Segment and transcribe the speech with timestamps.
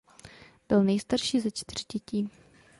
[0.69, 2.29] Byl nejstarší ze čtyř dětí.